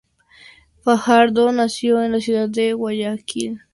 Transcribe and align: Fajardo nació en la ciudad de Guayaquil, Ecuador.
Fajardo 0.83 1.51
nació 1.51 2.01
en 2.01 2.13
la 2.13 2.21
ciudad 2.21 2.49
de 2.49 2.73
Guayaquil, 2.73 3.21
Ecuador. 3.51 3.67